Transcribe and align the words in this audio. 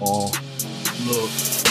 Look, 0.00 0.32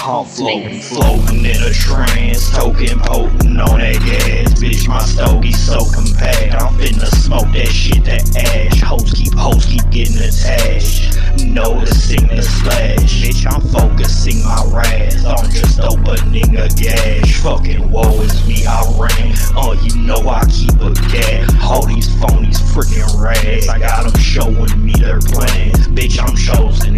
I'm 0.05 0.23
floating, 0.23 0.81
floating 0.81 1.45
in 1.45 1.63
a 1.63 1.73
trance, 1.73 2.52
token 2.52 2.99
potent 2.99 3.59
on 3.59 3.80
that 3.80 3.98
gas. 4.05 4.53
Bitch, 4.53 4.88
my 4.88 5.02
stogie 5.02 5.52
so 5.52 5.80
compact. 5.90 6.53
I'm 6.53 6.76
finna 6.77 7.08
smoke 7.08 7.52
that 7.53 7.70
shit 7.70 8.05
to 8.05 8.22
ash. 8.38 8.81
Hoes 8.81 9.13
keep, 9.13 9.34
hoes 9.34 9.66
keep 9.66 9.81
getting 9.89 10.22
attached. 10.22 11.17
Noticing 11.44 12.27
the 12.27 12.44
slash. 12.44 13.23
Bitch, 13.23 13.52
I'm 13.52 13.62
focusing 13.73 14.44
my 14.44 14.64
wrath. 14.72 15.25
I'm 15.25 15.50
just 15.50 15.80
opening 15.80 16.55
a 16.55 16.70
gash. 16.70 17.41
Fucking 17.41 17.89
woe 17.89 18.22
is 18.22 18.48
me, 18.48 18.64
I 18.67 18.86
ran. 18.94 19.34
Oh, 19.58 19.72
uh, 19.72 19.81
you 19.81 20.03
know 20.03 20.22
I 20.30 20.45
keep 20.45 20.77
a 20.81 20.94
gat. 21.09 21.50
All 21.64 21.84
these 21.88 22.08
phonies 22.22 22.61
freaking 22.61 23.09
rags. 23.20 23.67
I 23.67 23.80
got 23.80 24.03
them 24.05 24.22
showing 24.22 24.86
me 24.86 24.94
their 25.00 25.20
plans. 25.20 25.88
Bitch, 25.88 26.22
I'm 26.22 26.36
chosen 26.36 26.88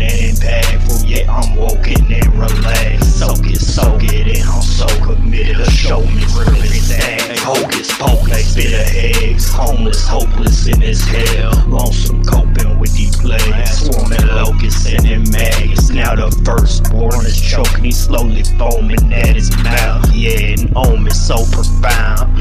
in 10.81 10.87
this 10.87 11.03
hell. 11.03 11.51
Lonesome 11.67 12.23
coping 12.23 12.79
with 12.79 12.93
these 12.93 13.15
plagues. 13.15 13.85
Swarming 13.85 14.25
locusts 14.27 14.85
and 14.87 15.05
in 15.05 15.29
maggots. 15.31 15.89
Now 15.89 16.15
the 16.15 16.31
firstborn 16.43 17.25
is 17.25 17.39
choking, 17.39 17.85
he's 17.85 17.99
slowly 17.99 18.43
foaming 18.57 19.13
at 19.13 19.35
his 19.35 19.51
mouth. 19.63 20.11
Yeah, 20.13 20.55
an 20.61 20.73
omen 20.75 21.11
so 21.11 21.45
profound. 21.51 22.37